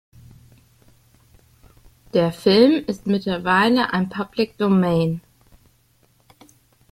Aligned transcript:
Der 2.15 2.33
Film 2.33 2.83
ist 2.87 3.05
mittlerweile 3.05 3.93
ein 3.93 4.09
Public 4.09 4.57
Domain. 4.57 5.21